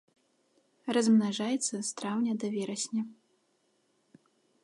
[0.95, 3.03] Размнажаецца з траўня да верасня.